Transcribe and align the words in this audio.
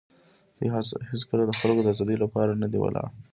دوی 0.57 0.69
هېڅکله 1.11 1.43
د 1.47 1.51
خلکو 1.59 1.81
د 1.83 1.87
آزادۍ 1.93 2.17
لپاره 2.23 2.51
نه 2.61 2.67
دي 2.71 2.77
ولاړ. 2.81 3.07